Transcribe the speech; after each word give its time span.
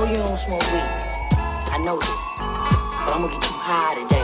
know 0.00 0.10
you 0.10 0.16
don't 0.16 0.38
smoke 0.38 0.62
weed. 0.72 0.82
I 1.72 1.78
know 1.84 1.98
this. 1.98 2.08
But 3.04 3.12
I'm 3.14 3.20
gonna 3.22 3.32
get 3.32 3.44
you 3.44 3.56
high 3.60 4.02
today. 4.02 4.19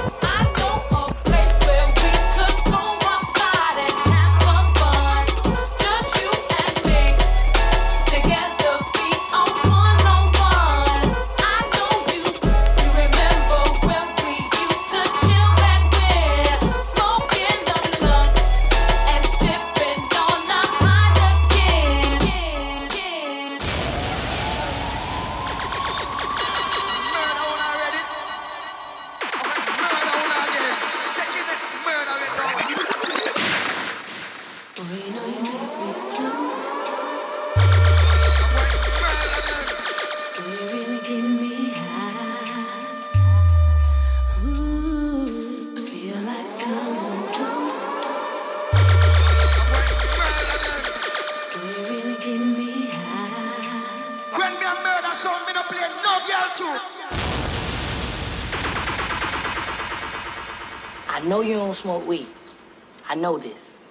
I 63.17 63.19
know 63.19 63.39
this, 63.39 63.86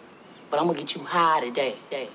but 0.51 0.59
I'm 0.59 0.67
gonna 0.67 0.77
get 0.77 0.93
you 0.93 1.03
high 1.03 1.39
today. 1.39 1.73
Day. 1.89 2.14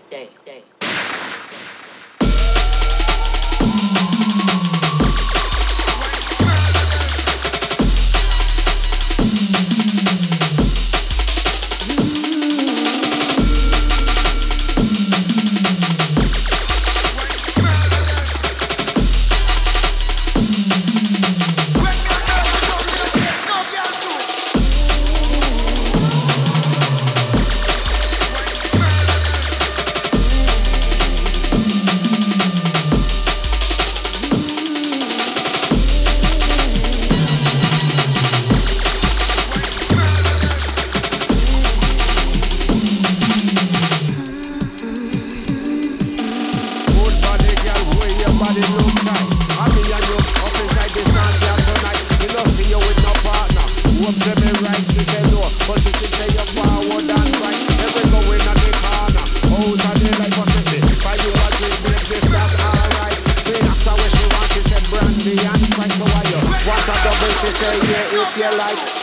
like 68.57 69.00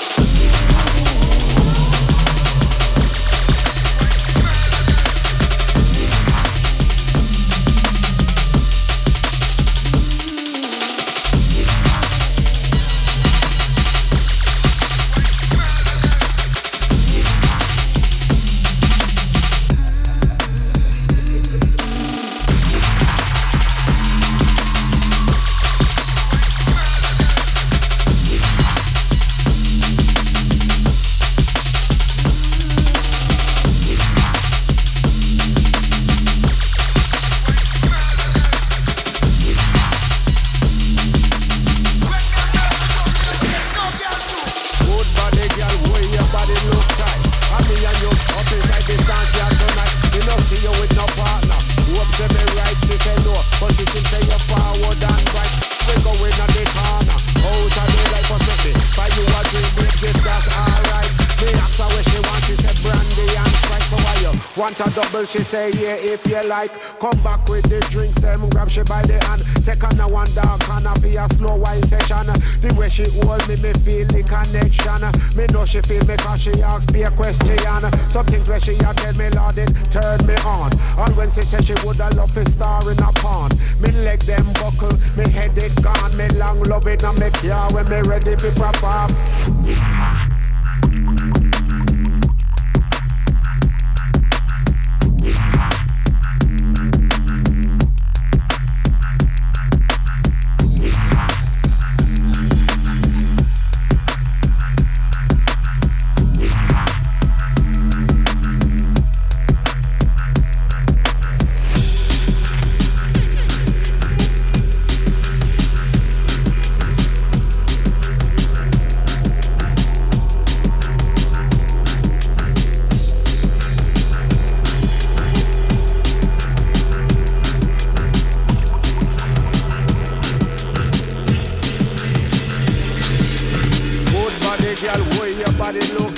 can 65.38 65.46
say, 65.46 65.70
yeah, 65.78 65.94
if 65.94 66.27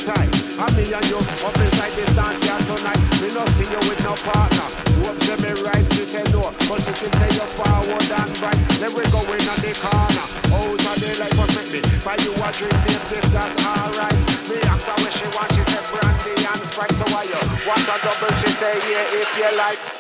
time. 0.10 0.30
I 0.58 0.66
me 0.74 0.84
and 0.90 1.06
you 1.06 1.22
up 1.22 1.58
inside 1.62 1.94
this 1.94 2.10
dance 2.18 2.42
here 2.42 2.62
tonight. 2.66 3.00
We 3.22 3.30
not 3.34 3.48
see 3.54 3.70
you 3.70 3.82
with 3.86 4.02
no 4.02 4.18
partner. 4.26 4.68
Whoops, 5.06 5.30
let 5.30 5.40
me 5.46 5.52
right, 5.62 5.86
she 5.94 6.04
said 6.04 6.26
no, 6.34 6.50
but 6.66 6.82
she 6.82 6.92
still 6.98 7.14
say 7.14 7.30
you're 7.38 7.52
forward 7.54 8.10
and 8.10 8.34
right. 8.42 8.60
Then 8.82 8.92
we 8.98 9.06
go 9.14 9.22
in 9.22 9.46
on 9.46 9.60
the 9.62 9.72
corner. 9.78 10.26
Out 10.50 10.82
of 10.82 10.96
the 10.98 11.10
light 11.22 11.36
was 11.38 11.52
with 11.54 11.70
me. 11.70 11.80
Buy 12.02 12.18
you 12.26 12.34
a 12.34 12.50
drink, 12.58 12.76
babes, 12.90 13.12
if 13.14 13.26
that's 13.30 13.56
alright. 13.62 14.18
Me 14.50 14.58
ask 14.74 14.90
her 14.90 14.98
where 14.98 15.14
she 15.14 15.28
want, 15.38 15.50
she 15.54 15.64
said 15.70 15.86
brandy 15.94 16.34
and 16.34 16.62
sprite. 16.66 16.96
So 16.98 17.06
why 17.14 17.24
you 17.30 17.40
want 17.70 17.86
a 17.86 17.96
double? 18.02 18.34
She 18.42 18.50
say 18.50 18.74
yeah, 18.90 19.22
if 19.22 19.30
you 19.38 19.50
like. 19.58 19.99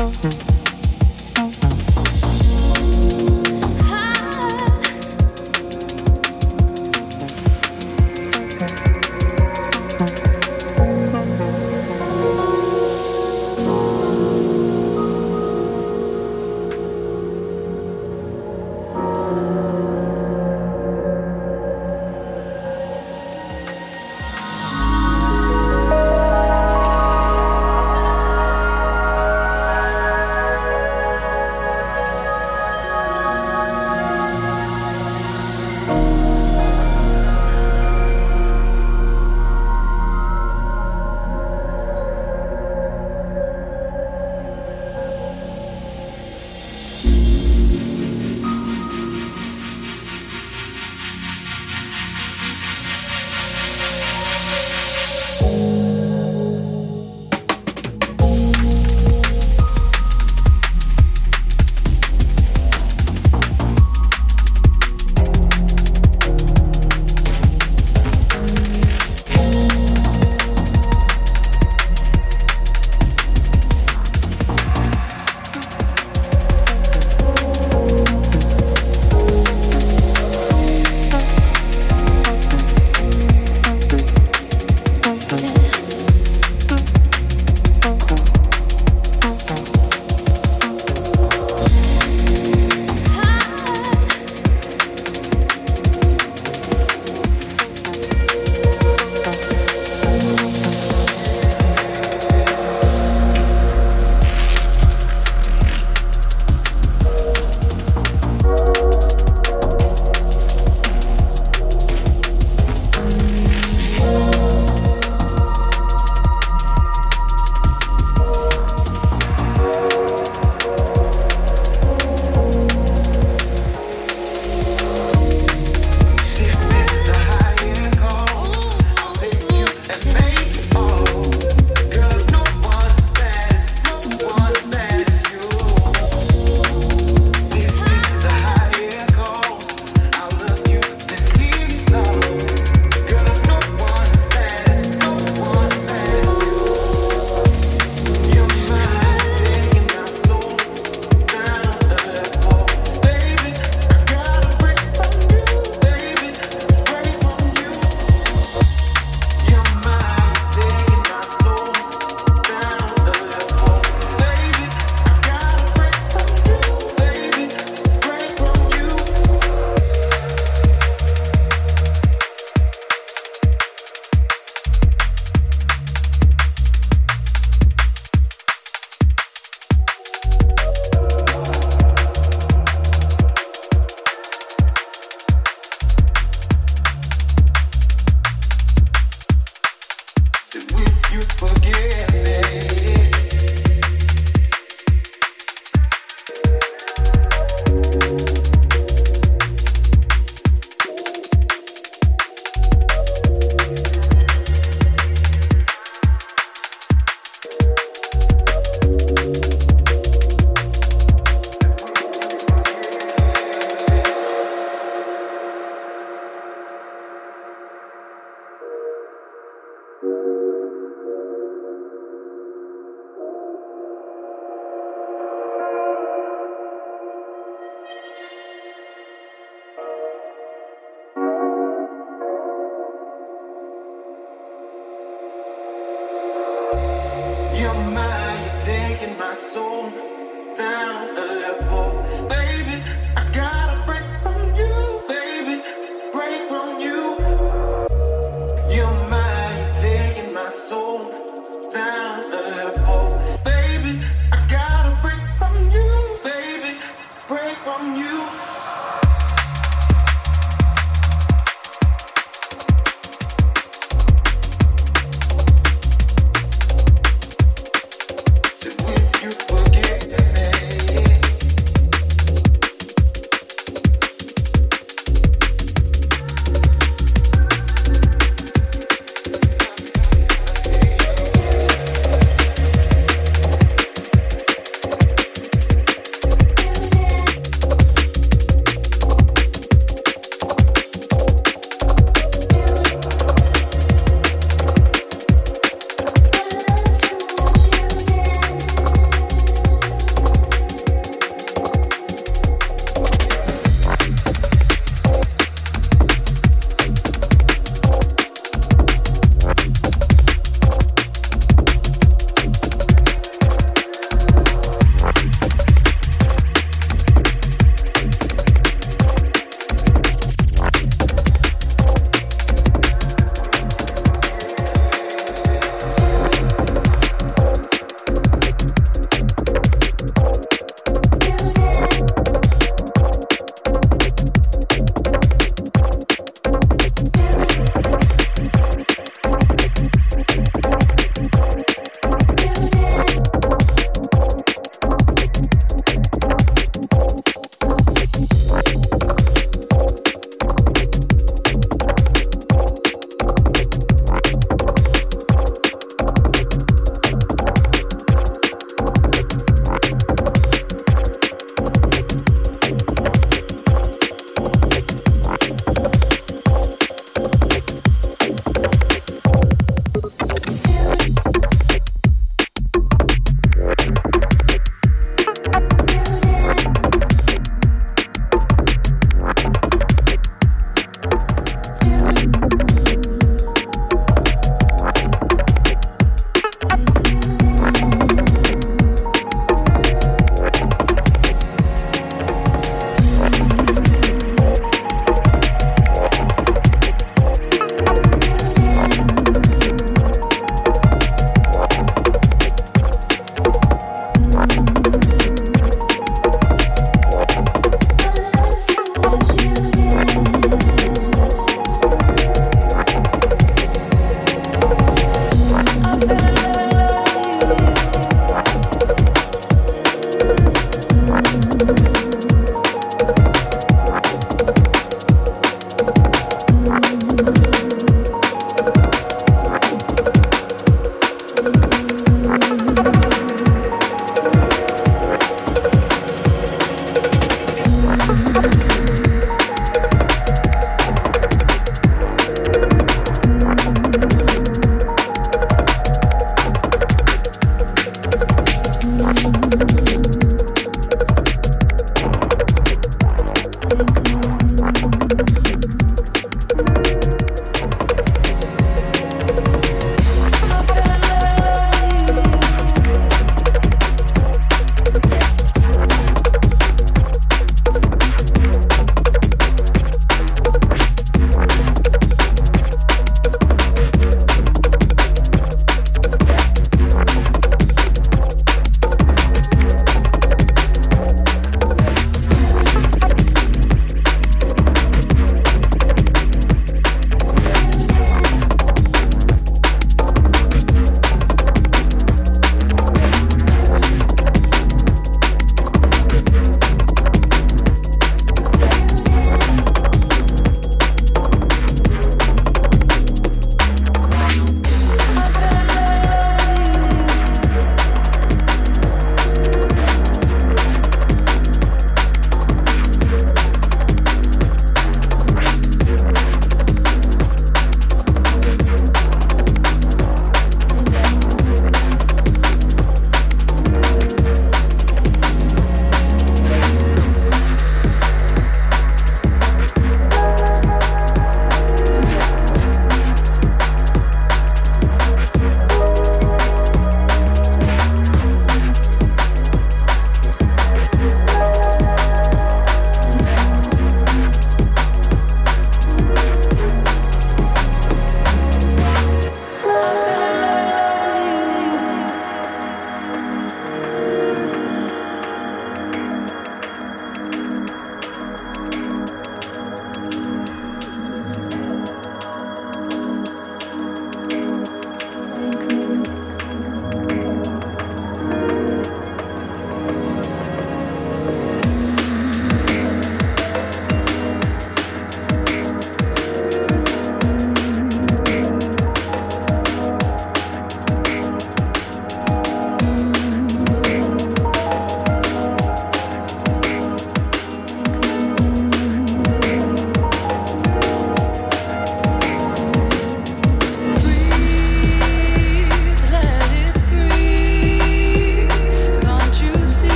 嗯。 0.00 0.49